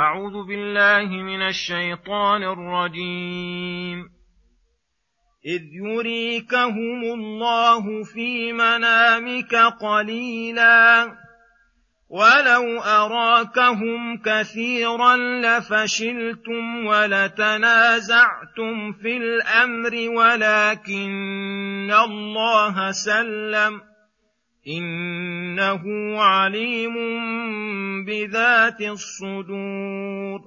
أعوذ 0.00 0.46
بالله 0.46 1.22
من 1.22 1.42
الشيطان 1.42 2.42
الرجيم. 2.42 4.08
إذ 5.46 5.62
يريكهم 5.72 7.02
الله 7.02 8.04
في 8.04 8.52
منامك 8.52 9.54
قليلاً. 9.54 11.16
ولو 12.10 12.80
اراكهم 12.80 14.18
كثيرا 14.18 15.16
لفشلتم 15.16 16.86
ولتنازعتم 16.86 18.92
في 18.92 19.16
الامر 19.16 20.08
ولكن 20.16 21.94
الله 22.04 22.90
سلم 22.90 23.80
إنه 24.68 25.82
عليم 26.20 26.94
بذات 28.04 28.80
الصدور. 28.80 30.40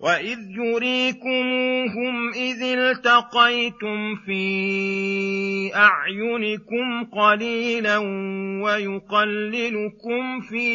وإذ 0.00 0.38
يريكموهم 0.56 2.32
إذ 2.32 2.62
التقيتم 2.62 4.16
في 4.16 5.74
أعينكم 5.74 7.04
قليلا 7.04 7.98
ويقللكم 8.64 10.40
في 10.40 10.66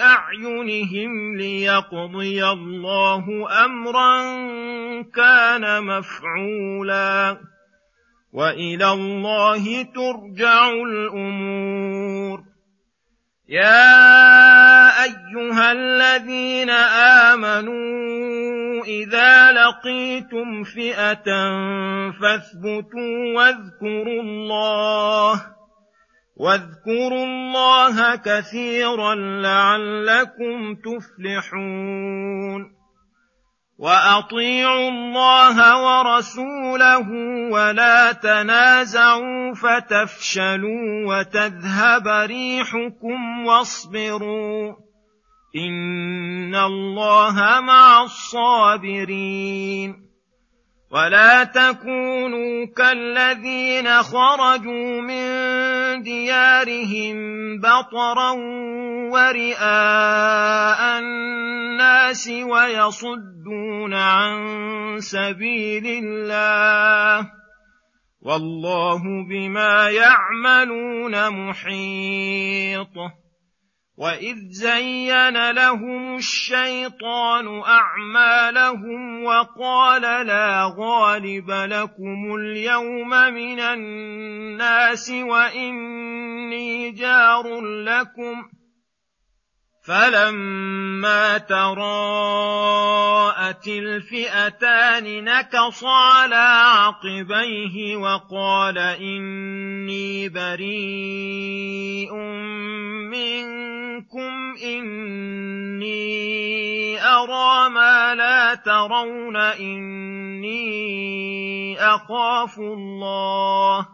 أعينهم 0.00 1.36
ليقضي 1.36 2.44
الله 2.44 3.24
أمرا 3.64 4.22
كان 5.02 5.84
مفعولا. 5.84 7.38
وإلى 8.36 8.92
الله 8.92 9.82
ترجع 9.82 10.68
الأمور. 10.68 12.42
يا 13.48 15.04
أيها 15.04 15.72
الذين 15.72 16.70
آمنوا 17.30 18.84
إذا 18.84 19.52
لقيتم 19.52 20.64
فئة 20.64 21.24
فاثبتوا 22.20 23.36
واذكروا 23.36 24.22
الله 24.22 25.42
واذكروا 26.36 27.24
الله 27.24 28.16
كثيرا 28.16 29.14
لعلكم 29.14 30.74
تفلحون. 30.74 32.76
واطيعوا 33.78 34.88
الله 34.88 35.56
ورسوله 35.84 37.08
ولا 37.50 38.12
تنازعوا 38.12 39.54
فتفشلوا 39.54 41.06
وتذهب 41.06 42.08
ريحكم 42.08 43.46
واصبروا 43.46 44.74
ان 45.56 46.54
الله 46.54 47.60
مع 47.60 48.02
الصابرين 48.02 50.06
ولا 50.90 51.44
تكونوا 51.44 52.66
كالذين 52.76 54.02
خرجوا 54.02 55.00
من 55.00 55.26
ديارهم 56.02 57.16
بطرا 57.60 58.30
ورئاء 59.12 61.00
الناس 62.06 62.28
ويصدون 62.28 63.94
عن 63.94 65.00
سبيل 65.00 65.86
الله 65.86 67.30
والله 68.22 69.02
بما 69.30 69.90
يعملون 69.90 71.30
محيط 71.48 72.96
وإذ 73.96 74.36
زين 74.50 75.50
لهم 75.50 76.16
الشيطان 76.16 77.62
أعمالهم 77.62 79.24
وقال 79.24 80.02
لا 80.26 80.74
غالب 80.78 81.50
لكم 81.50 82.34
اليوم 82.38 83.10
من 83.10 83.60
الناس 83.60 85.10
وإني 85.10 86.90
جار 86.90 87.60
لكم 87.60 88.55
فلما 89.86 91.38
تراءت 91.38 92.86
الفئتان 93.68 95.24
نكص 95.24 95.84
على 95.84 96.62
عقبيه 96.66 97.96
وقال 97.96 98.78
اني 98.78 100.28
بريء 100.28 102.14
منكم 103.14 104.56
اني 104.64 106.06
ارى 107.02 107.70
ما 107.70 108.14
لا 108.14 108.54
ترون 108.54 109.36
اني 109.36 110.66
اخاف 111.80 112.58
الله 112.58 113.86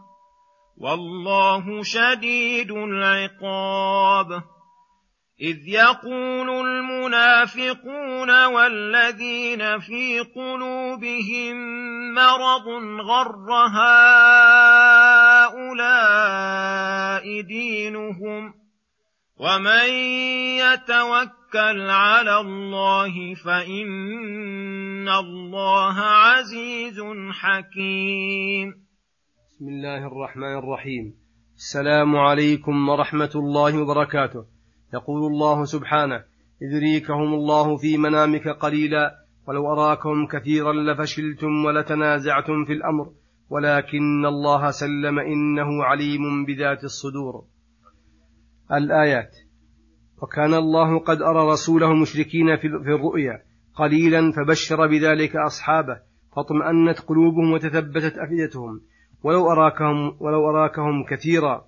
والله 0.79 1.83
شديد 1.83 2.71
العقاب 2.71 4.52
إذ 5.43 5.69
يقول 5.69 6.51
المنافقون 6.67 8.45
والذين 8.45 9.79
في 9.79 10.21
قلوبهم 10.21 11.57
مرض 12.15 12.67
غر 13.01 13.53
هؤلاء 15.51 17.41
دينهم 17.41 18.55
ومن 19.37 19.89
يتوكل 20.63 21.91
على 21.91 22.41
الله 22.41 23.35
فإن 23.35 25.09
الله 25.09 26.01
عزيز 26.01 27.01
حكيم. 27.31 28.75
بسم 29.49 29.69
الله 29.69 30.07
الرحمن 30.07 30.59
الرحيم. 30.59 31.15
السلام 31.57 32.17
عليكم 32.17 32.89
ورحمة 32.89 33.31
الله 33.35 33.79
وبركاته. 33.79 34.52
يقول 34.95 35.33
الله 35.33 35.65
سبحانه 35.65 36.25
إذ 36.63 36.73
يريكهم 36.73 37.35
الله 37.35 37.77
في 37.77 37.99
منامك 37.99 38.49
قليلا 38.49 39.23
ولو 39.49 39.73
أراكهم 39.73 40.27
كثيرا 40.27 40.73
لفشلتم 40.73 41.65
ولتنازعتم 41.65 42.65
في 42.65 42.73
الأمر 42.73 43.13
ولكن 43.51 44.27
الله 44.27 44.71
سلم 44.71 45.19
إنه 45.19 45.85
عليم 45.85 46.45
بذات 46.45 46.85
الصدور. 46.85 47.45
الآيات 48.73 49.37
وكان 50.23 50.55
الله 50.55 50.99
قد 50.99 51.23
أرى 51.23 51.53
رسوله 51.53 51.93
المشركين 51.93 52.57
في 52.57 52.67
الرؤيا 52.67 53.43
قليلا 53.75 54.33
فبشر 54.33 54.87
بذلك 54.87 55.37
أصحابه 55.37 56.01
فاطمأنت 56.37 57.01
قلوبهم 57.01 57.53
وتثبتت 57.53 58.19
أفئدتهم 58.19 58.81
ولو 59.23 59.51
أراكهم 59.51 60.17
ولو 60.21 60.51
أراكهم 60.51 61.05
كثيرا. 61.11 61.65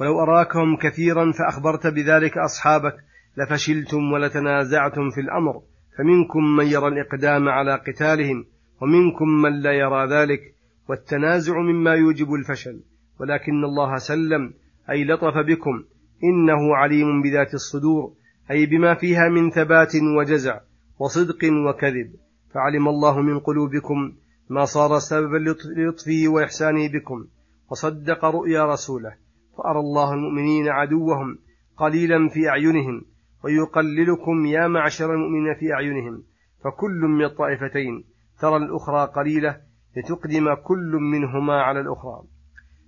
ولو 0.00 0.22
أراكهم 0.22 0.76
كثيرا 0.76 1.32
فأخبرت 1.32 1.86
بذلك 1.86 2.38
أصحابك 2.38 2.94
لفشلتم 3.36 4.12
ولتنازعتم 4.12 5.10
في 5.10 5.20
الأمر 5.20 5.62
فمنكم 5.98 6.56
من 6.56 6.66
يرى 6.66 6.88
الإقدام 6.88 7.48
على 7.48 7.74
قتالهم 7.74 8.44
ومنكم 8.80 9.28
من 9.28 9.60
لا 9.60 9.72
يرى 9.72 10.06
ذلك 10.06 10.54
والتنازع 10.88 11.58
مما 11.58 11.94
يوجب 11.94 12.34
الفشل 12.34 12.80
ولكن 13.20 13.64
الله 13.64 13.96
سلم 13.96 14.54
أي 14.90 15.04
لطف 15.04 15.38
بكم 15.46 15.84
إنه 16.24 16.76
عليم 16.76 17.22
بذات 17.22 17.54
الصدور 17.54 18.12
أي 18.50 18.66
بما 18.66 18.94
فيها 18.94 19.28
من 19.28 19.50
ثبات 19.50 19.92
وجزع 20.18 20.60
وصدق 20.98 21.44
وكذب. 21.68 22.12
فعلم 22.54 22.88
الله 22.88 23.20
من 23.20 23.38
قلوبكم 23.38 24.12
ما 24.50 24.64
صار 24.64 24.98
سببا 24.98 25.36
للطفه 25.76 26.24
وإحسانه 26.26 26.88
بكم 26.88 27.26
وصدق 27.70 28.24
رؤيا 28.24 28.64
رسوله. 28.64 29.14
فأرى 29.58 29.80
الله 29.80 30.14
المؤمنين 30.14 30.68
عدوهم 30.68 31.38
قليلا 31.76 32.28
في 32.28 32.48
أعينهم 32.48 33.02
ويقللكم 33.44 34.46
يا 34.46 34.68
معشر 34.68 35.14
المؤمنين 35.14 35.54
في 35.54 35.72
أعينهم 35.72 36.22
فكل 36.64 37.00
من 37.00 37.24
الطائفتين 37.24 38.04
ترى 38.40 38.56
الأخرى 38.56 39.06
قليلة 39.16 39.60
لتقدم 39.96 40.54
كل 40.54 40.98
منهما 41.12 41.62
على 41.62 41.80
الأخرى. 41.80 42.22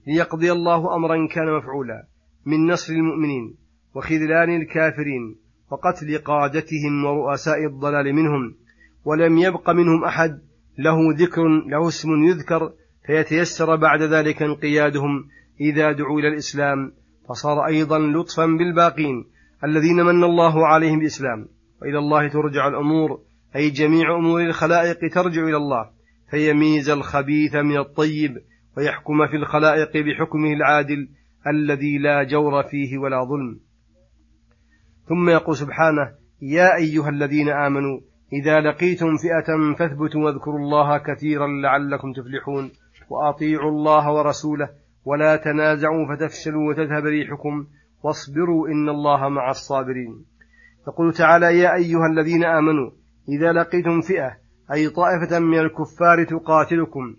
ليقضي 0.06 0.52
الله 0.52 0.96
أمرا 0.96 1.26
كان 1.26 1.56
مفعولا 1.56 2.06
من 2.46 2.66
نصر 2.66 2.92
المؤمنين 2.92 3.56
وخذلان 3.94 4.56
الكافرين 4.56 5.36
وقتل 5.70 6.18
قادتهم 6.18 7.04
ورؤساء 7.04 7.64
الضلال 7.66 8.14
منهم 8.14 8.54
ولم 9.04 9.38
يبق 9.38 9.70
منهم 9.70 10.04
أحد 10.04 10.40
له 10.78 10.96
ذكر 11.18 11.48
له 11.48 11.88
اسم 11.88 12.08
يذكر 12.24 12.72
فيتيسر 13.06 13.76
بعد 13.76 14.02
ذلك 14.02 14.42
انقيادهم 14.42 15.28
إذا 15.60 15.92
دعوا 15.92 16.20
إلى 16.20 16.28
الإسلام 16.28 16.92
فصار 17.28 17.66
أيضا 17.66 17.98
لطفا 17.98 18.46
بالباقين 18.46 19.24
الذين 19.64 19.96
من 19.96 20.24
الله 20.24 20.66
عليهم 20.66 20.98
بالإسلام 20.98 21.48
وإلى 21.82 21.98
الله 21.98 22.28
ترجع 22.28 22.68
الأمور 22.68 23.20
أي 23.56 23.70
جميع 23.70 24.16
أمور 24.16 24.40
الخلائق 24.40 24.98
ترجع 25.14 25.42
إلى 25.42 25.56
الله. 25.56 25.90
فيميز 26.30 26.90
الخبيث 26.90 27.54
من 27.54 27.78
الطيب 27.78 28.36
ويحكم 28.76 29.26
في 29.26 29.36
الخلائق 29.36 29.90
بحكمه 29.96 30.52
العادل 30.52 31.08
الذي 31.46 31.98
لا 31.98 32.22
جور 32.22 32.62
فيه 32.62 32.98
ولا 32.98 33.24
ظلم. 33.24 33.60
ثم 35.08 35.28
يقول 35.28 35.56
سبحانه 35.56 36.14
يا 36.42 36.76
أيها 36.76 37.08
الذين 37.08 37.48
آمنوا 37.48 38.00
إذا 38.32 38.60
لقيتم 38.60 39.06
فئة 39.16 39.74
فاثبتوا 39.78 40.24
واذكروا 40.24 40.58
الله 40.58 40.98
كثيرا 40.98 41.46
لعلكم 41.46 42.12
تفلحون 42.12 42.70
وأطيعوا 43.10 43.70
الله 43.70 44.12
ورسوله 44.12 44.68
ولا 45.04 45.36
تنازعوا 45.36 46.16
فتفشلوا 46.16 46.68
وتذهب 46.70 47.04
ريحكم 47.04 47.66
واصبروا 48.02 48.68
إن 48.68 48.88
الله 48.88 49.28
مع 49.28 49.50
الصابرين. 49.50 50.24
يقول 50.88 51.12
تعالى 51.12 51.58
يا 51.58 51.74
أيها 51.74 52.06
الذين 52.12 52.44
آمنوا 52.44 52.90
إذا 53.28 53.52
لقيتم 53.52 54.00
فئة 54.00 54.36
أي 54.72 54.88
طائفة 54.88 55.38
من 55.38 55.58
الكفار 55.58 56.24
تقاتلكم 56.24 57.16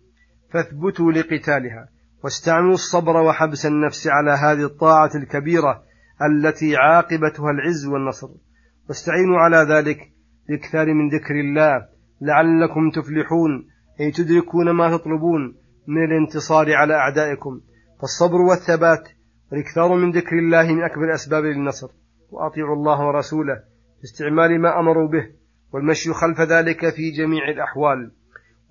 فاثبتوا 0.53 1.11
لقتالها 1.11 1.89
واستعملوا 2.23 2.73
الصبر 2.73 3.17
وحبس 3.17 3.65
النفس 3.65 4.07
على 4.07 4.31
هذه 4.31 4.65
الطاعة 4.65 5.09
الكبيرة 5.15 5.83
التي 6.29 6.75
عاقبتها 6.75 7.51
العز 7.51 7.85
والنصر. 7.87 8.29
واستعينوا 8.89 9.37
على 9.37 9.57
ذلك 9.57 10.11
باكثار 10.49 10.93
من 10.93 11.09
ذكر 11.09 11.35
الله 11.35 11.85
لعلكم 12.21 12.89
تفلحون 12.89 13.67
أي 13.99 14.11
تدركون 14.11 14.71
ما 14.71 14.97
تطلبون 14.97 15.55
من 15.87 16.03
الانتصار 16.03 16.73
على 16.73 16.93
أعدائكم. 16.93 17.61
فالصبر 18.05 18.41
والثبات 18.41 19.09
والاكثار 19.51 19.95
من 19.95 20.11
ذكر 20.11 20.35
الله 20.39 20.73
من 20.73 20.83
أكبر 20.83 21.03
الأسباب 21.03 21.43
للنصر. 21.43 21.87
وأطيعوا 22.31 22.75
الله 22.75 23.07
ورسوله 23.07 23.55
في 23.97 24.03
استعمال 24.03 24.61
ما 24.61 24.79
أمروا 24.79 25.07
به 25.07 25.29
والمشي 25.73 26.13
خلف 26.13 26.41
ذلك 26.41 26.89
في 26.89 27.11
جميع 27.11 27.49
الأحوال. 27.49 28.11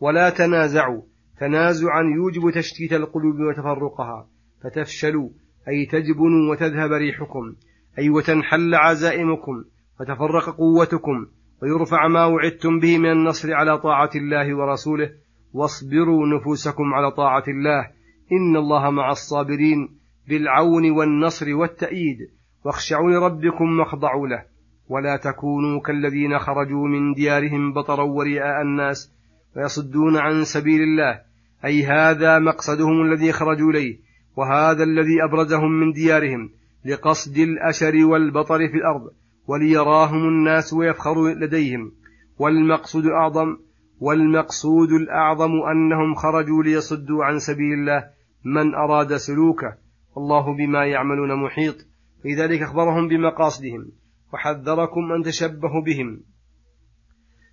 ولا 0.01 0.31
تنازعوا 0.31 1.03
تنازعا 1.41 2.03
يوجب 2.17 2.51
تشتيت 2.55 2.93
القلوب 2.93 3.37
وتفرقها. 3.41 4.29
فتفشلوا 4.63 5.29
أي 5.69 5.87
تجبنوا 5.87 6.51
وتذهب 6.51 6.93
ريحكم. 6.93 7.55
أي 7.99 8.11
وتنحل 8.11 8.75
عزائمكم 8.75 9.65
وتفرق 10.01 10.57
قوتكم. 10.57 11.27
ويرفع 11.63 12.09
ما 12.09 12.25
وعدتم 12.25 12.79
به 12.79 12.99
من 12.99 13.11
النصر 13.13 13.55
على 13.55 13.79
طاعة 13.79 14.11
الله 14.17 14.57
ورسوله. 14.57 15.11
واصبروا 15.53 16.27
نفوسكم 16.27 16.95
على 16.95 17.11
طاعة 17.11 17.45
الله 17.49 18.04
إن 18.33 18.57
الله 18.57 18.91
مع 18.91 19.11
الصابرين 19.11 19.89
بالعون 20.29 20.91
والنصر 20.91 21.55
والتأييد 21.55 22.19
واخشعوا 22.65 23.11
لربكم 23.11 23.79
واخضعوا 23.81 24.29
له. 24.29 24.43
ولا 24.89 25.17
تكونوا 25.17 25.81
كالذين 25.81 26.39
خرجوا 26.39 26.89
من 26.89 27.13
ديارهم 27.13 27.73
بطرا 27.73 28.03
ورئاء 28.03 28.63
الناس 28.63 29.13
ويصدون 29.57 30.17
عن 30.17 30.45
سبيل 30.45 30.83
الله. 30.83 31.21
أي 31.65 31.85
هذا 31.85 32.39
مقصدهم 32.39 33.03
الذي 33.03 33.33
خرجوا 33.33 33.71
إليه 33.71 33.99
وهذا 34.37 34.83
الذي 34.83 35.25
أبرزهم 35.25 35.71
من 35.81 35.93
ديارهم 35.93 36.51
لقصد 36.85 37.39
الأشر 37.39 38.05
والبطر 38.05 38.59
في 38.69 38.75
الأرض 38.75 39.11
وليراهم 39.47 40.29
الناس 40.29 40.73
ويفخروا 40.73 41.31
لديهم. 41.31 41.93
والمقصود 42.39 43.07
أعظم 43.07 43.57
والمقصود 44.01 44.93
الأعظم 44.93 45.53
أنهم 45.71 46.15
خرجوا 46.15 46.63
ليصدوا 46.63 47.25
عن 47.25 47.39
سبيل 47.39 47.73
الله 47.73 48.11
من 48.45 48.75
أراد 48.75 49.17
سلوكه 49.17 49.77
والله 50.17 50.57
بما 50.57 50.87
يعملون 50.87 51.45
محيط. 51.45 51.77
في 52.23 52.35
ذلك 52.35 52.63
أخبرهم 52.63 53.09
بمقاصدهم. 53.09 53.87
وحذركم 54.33 55.13
أن 55.13 55.23
تشبهوا 55.23 55.83
بهم. 55.87 56.21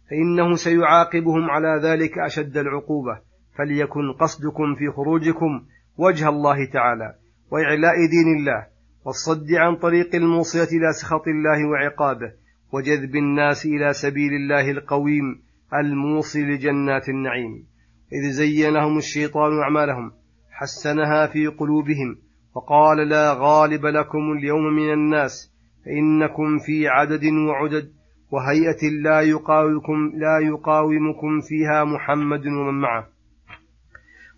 فإنه 0.10 0.56
سيعاقبهم 0.56 1.50
على 1.50 1.80
ذلك 1.84 2.20
أشد 2.20 2.58
العقوبة. 2.58 3.32
فليكن 3.58 4.14
قصدكم 4.14 4.76
في 4.76 4.92
خروجكم 4.92 5.66
وجه 5.98 6.30
الله 6.30 6.66
تعالى 6.66 7.16
وإعلاء 7.52 7.96
دين 7.96 8.40
الله 8.40 8.68
والصد 9.06 9.52
عن 9.54 9.76
طريق 9.76 10.16
الموصية 10.16 10.78
إلى 10.78 10.94
سخط 11.02 11.28
الله 11.28 11.70
وعقابه 11.70 12.32
وجذب 12.72 13.16
الناس 13.16 13.66
إلى 13.66 13.94
سبيل 13.94 14.34
الله 14.34 14.72
القويم 14.72 15.42
الموصل 15.74 16.40
لجنات 16.40 17.10
النعيم 17.10 17.66
إذ 18.14 18.32
زين 18.32 18.74
لهم 18.74 18.98
الشيطان 18.98 19.60
أعمالهم 19.60 20.12
حسنها 20.52 21.28
في 21.28 21.48
قلوبهم 21.48 22.18
وقال 22.56 23.10
لا 23.10 23.34
غالب 23.34 23.86
لكم 23.86 24.32
اليوم 24.38 24.64
من 24.64 24.94
الناس 24.94 25.54
فإنكم 25.86 26.60
في 26.60 26.88
عدد 26.88 27.26
وعدد 27.26 27.92
وهيئة 28.32 28.90
لا 29.04 29.22
يقاومكم 29.22 30.12
لا 30.16 30.40
يقاومكم 30.40 31.42
فيها 31.42 31.84
محمد 31.84 32.48
ومن 32.48 32.82
معه. 32.82 33.08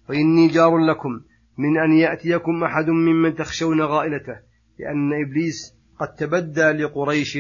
وإني 0.09 0.47
جار 0.47 0.77
لكم 0.77 1.21
من 1.57 1.79
أن 1.79 1.91
يأتيكم 1.91 2.63
أحد 2.63 2.89
ممن 2.89 3.36
تخشون 3.36 3.81
غائلته 3.81 4.39
لأن 4.79 5.13
إبليس 5.25 5.75
قد 6.00 6.15
تبدى 6.15 6.71
لقريش 6.71 7.38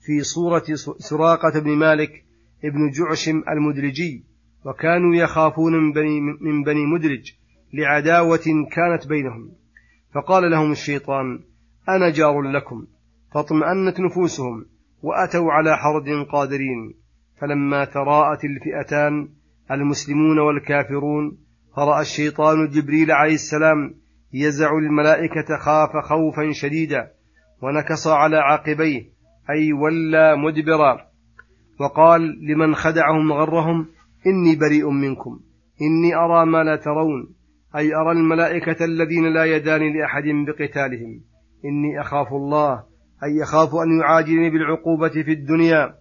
في 0.00 0.22
صورة 0.22 0.64
سراقة 0.98 1.60
بن 1.60 1.70
مالك 1.70 2.24
ابن 2.64 2.90
جعشم 2.90 3.42
المدرجي 3.48 4.24
وكانوا 4.64 5.14
يخافون 5.14 5.72
من 5.72 5.92
بني, 5.92 6.20
من 6.20 6.62
بني 6.62 6.86
مدرج 6.86 7.32
لعداوة 7.74 8.66
كانت 8.72 9.06
بينهم. 9.06 9.52
فقال 10.14 10.50
لهم 10.50 10.72
الشيطان 10.72 11.40
أنا 11.88 12.10
جار 12.10 12.42
لكم 12.42 12.86
فاطمأنت 13.34 14.00
نفوسهم 14.00 14.66
وأتوا 15.02 15.52
على 15.52 15.76
حرد 15.76 16.26
قادرين. 16.32 16.94
فلما 17.40 17.84
تراءت 17.84 18.44
الفئتان 18.44 19.28
المسلمون 19.70 20.38
والكافرون 20.38 21.38
فرأى 21.76 22.00
الشيطان 22.00 22.68
جبريل 22.68 23.10
عليه 23.10 23.34
السلام 23.34 23.94
يزع 24.32 24.78
الملائكة 24.78 25.56
خاف 25.56 25.90
خوفا 26.04 26.52
شديدا 26.52 27.10
ونكص 27.62 28.06
على 28.06 28.36
عاقبيه 28.36 29.02
أي 29.50 29.72
ولى 29.72 30.36
مدبرا. 30.36 31.09
وقال 31.80 32.20
لمن 32.22 32.74
خدعهم 32.74 33.32
غرهم 33.32 33.86
إني 34.26 34.56
بريء 34.56 34.90
منكم. 34.90 35.40
إني 35.82 36.14
أرى 36.14 36.46
ما 36.46 36.64
لا 36.64 36.76
ترون 36.76 37.34
أي 37.76 37.94
أرى 37.94 38.12
الملائكة 38.12 38.84
الذين 38.84 39.32
لا 39.34 39.44
يدان 39.44 39.80
لأحد 39.80 40.24
بقتالهم. 40.46 41.20
إني 41.64 42.00
أخاف 42.00 42.32
الله 42.32 42.84
أي 43.24 43.42
أخاف 43.42 43.74
أن 43.74 44.00
يعاجلني 44.00 44.50
بالعقوبة 44.50 45.08
في 45.08 45.32
الدنيا. 45.32 45.94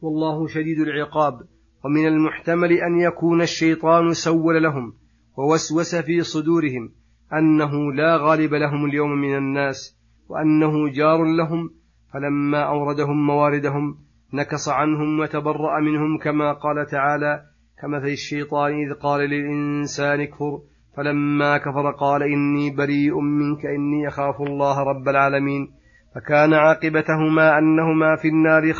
والله 0.00 0.46
شديد 0.46 0.78
العقاب 0.78 1.40
ومن 1.84 2.06
المحتمل 2.06 2.72
أن 2.72 3.00
يكون 3.00 3.42
الشيطان 3.42 4.12
سول 4.12 4.62
لهم 4.62 4.92
ووسوس 5.38 5.94
في 5.94 6.22
صدورهم 6.22 6.92
أنه 7.32 7.92
لا 7.92 8.16
غالب 8.16 8.54
لهم 8.54 8.84
اليوم 8.84 9.10
من 9.10 9.36
الناس 9.36 9.98
وأنه 10.28 10.88
جار 10.88 11.24
لهم 11.24 11.70
فلما 12.12 12.62
أوردهم 12.62 13.26
مواردهم 13.26 14.05
نكص 14.34 14.68
عنهم 14.68 15.20
وتبرأ 15.20 15.80
منهم 15.80 16.18
كما 16.18 16.52
قال 16.52 16.86
تعالى 16.86 17.42
كمثل 17.82 18.06
الشيطان 18.06 18.72
إذ 18.72 18.94
قال 18.94 19.20
للإنسان 19.20 20.20
اكفر 20.20 20.60
فلما 20.96 21.58
كفر 21.58 21.90
قال 21.90 22.22
إني 22.22 22.76
بريء 22.76 23.20
منك 23.20 23.66
إني 23.66 24.08
أخاف 24.08 24.40
الله 24.40 24.82
رب 24.82 25.08
العالمين. 25.08 25.68
فكان 26.14 26.54
عاقبتهما 26.54 27.58
أنهما 27.58 28.16
في 28.16 28.28
النار 28.28 28.72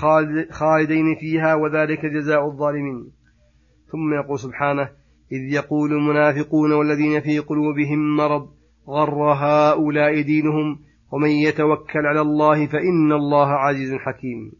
خالدين 0.51 1.15
فيها 1.21 1.55
وذلك 1.55 2.07
جزاء 2.07 2.47
الظالمين. 2.47 3.11
ثم 3.93 4.15
يقول 4.15 4.39
سبحانه 4.39 4.89
إذ 5.33 5.55
يقول 5.55 5.93
المنافقون 5.93 6.73
والذين 6.73 7.21
في 7.21 7.39
قلوبهم 7.39 8.17
مرض 8.17 8.49
غر 8.89 9.33
هؤلاء 9.33 10.23
دينهم 10.23 10.79
ومن 11.13 11.31
يتوكل 11.31 12.07
على 12.07 12.21
الله 12.21 12.67
فإن 12.67 13.13
الله 13.13 13.49
عزيز 13.49 13.95
حكيم. 13.95 14.53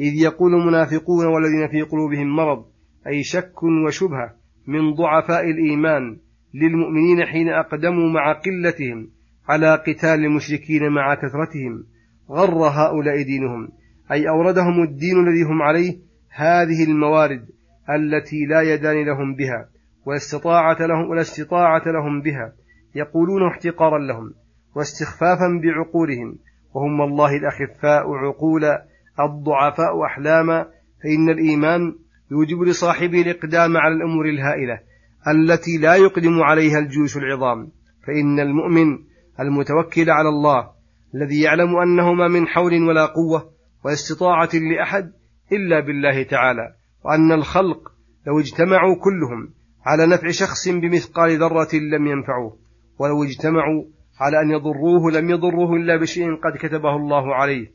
إذ 0.00 0.14
يقول 0.14 0.54
المنافقون 0.54 1.26
والذين 1.26 1.68
في 1.68 1.82
قلوبهم 1.82 2.36
مرض 2.36 2.64
أي 3.06 3.22
شك 3.22 3.62
وشبهة 3.62 4.34
من 4.66 4.94
ضعفاء 4.94 5.50
الإيمان 5.50 6.16
للمؤمنين 6.54 7.24
حين 7.26 7.48
أقدموا 7.48 8.10
مع 8.10 8.32
قلتهم 8.32 9.08
على 9.48 9.74
قتال 9.74 10.24
المشركين 10.24 10.88
مع 10.88 11.14
كثرتهم 11.14 11.84
غر 12.30 12.68
هؤلاء 12.68 13.22
دينهم 13.22 13.68
أي 14.12 14.28
أوردهم 14.28 14.82
الدين 14.82 15.28
الذي 15.28 15.42
هم 15.42 15.62
عليه 15.62 15.98
هذه 16.30 16.84
الموارد 16.84 17.46
التي 17.90 18.46
لا 18.46 18.62
يدان 18.62 19.06
لهم 19.06 19.34
بها 19.34 19.68
ولا 20.06 20.16
استطاعة 20.16 20.86
لهم, 20.86 21.10
ولا 21.10 21.20
استطاعة 21.20 21.82
لهم 21.86 22.20
بها 22.20 22.52
يقولون 22.94 23.46
احتقارا 23.46 23.98
لهم 23.98 24.34
واستخفافا 24.76 25.60
بعقولهم 25.62 26.38
وهم 26.74 27.02
الله 27.02 27.36
الأخفاء 27.36 28.12
عقولا 28.12 28.84
الضعفاء 29.20 30.04
أحلاما 30.06 30.66
فإن 31.02 31.30
الإيمان 31.30 31.94
يوجب 32.30 32.62
لصاحبه 32.62 33.22
الإقدام 33.22 33.76
على 33.76 33.94
الأمور 33.94 34.28
الهائلة 34.28 34.80
التي 35.28 35.78
لا 35.78 35.94
يقدم 35.94 36.42
عليها 36.42 36.78
الجيوش 36.78 37.16
العظام. 37.16 37.70
فإن 38.06 38.40
المؤمن 38.40 38.98
المتوكل 39.40 40.10
على 40.10 40.28
الله 40.28 40.70
الذي 41.14 41.40
يعلم 41.40 41.76
أنه 41.76 42.12
ما 42.12 42.28
من 42.28 42.46
حول 42.46 42.82
ولا 42.82 43.06
قوة 43.06 43.50
واستطاعة 43.84 44.50
لأحد 44.54 45.12
إلا 45.52 45.80
بالله 45.80 46.22
تعالى 46.22 46.74
وأن 47.04 47.32
الخلق 47.32 47.92
لو 48.26 48.40
اجتمعوا 48.40 48.96
كلهم 49.04 49.54
على 49.86 50.06
نفع 50.06 50.30
شخص 50.30 50.68
بمثقال 50.68 51.38
ذرة 51.38 51.74
لم 51.74 52.06
ينفعوه 52.06 52.56
ولو 52.98 53.24
اجتمعوا 53.24 53.84
على 54.20 54.40
أن 54.40 54.50
يضروه 54.50 55.10
لم 55.10 55.30
يضروه 55.30 55.76
إلا 55.76 55.96
بشيء 55.96 56.34
قد 56.34 56.56
كتبه 56.58 56.96
الله 56.96 57.34
عليه. 57.34 57.70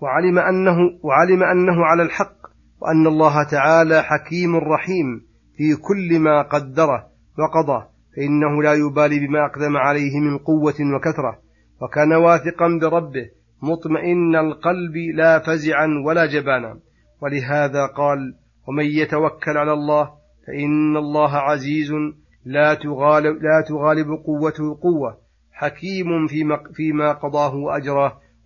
وعلم 0.00 0.38
أنه 0.38 0.76
وعلم 1.02 1.42
أنه 1.42 1.84
على 1.84 2.02
الحق 2.02 2.38
وأن 2.80 3.06
الله 3.06 3.42
تعالى 3.42 4.02
حكيم 4.02 4.56
رحيم 4.56 5.26
في 5.56 5.76
كل 5.76 6.18
ما 6.18 6.42
قدره 6.42 7.06
وقضى 7.38 7.86
فإنه 8.16 8.62
لا 8.62 8.72
يبالي 8.72 9.26
بما 9.26 9.46
أقدم 9.46 9.76
عليه 9.76 10.20
من 10.20 10.38
قوة 10.38 10.74
وكثرة 10.96 11.38
وكان 11.82 12.12
واثقا 12.12 12.78
بربه 12.80 13.30
مطمئن 13.62 14.36
القلب 14.36 14.96
لا 15.14 15.38
فزعا 15.38 15.88
ولا 16.06 16.26
جبانا. 16.26 16.78
ولهذا 17.22 17.86
قال 17.86 18.34
ومن 18.68 18.84
يتوكل 18.84 19.58
على 19.58 19.72
الله 19.72 20.10
فإن 20.46 20.96
الله 20.96 21.36
عزيز 21.36 21.92
لا 22.44 22.74
تغالب, 22.74 23.42
لا 23.42 23.64
تغالب 23.68 24.06
قوته 24.26 24.78
قوة 24.82 25.18
حكيم 25.52 26.26
فيما, 26.74 27.12
قضاه 27.12 27.54
وأجراه 27.54 28.12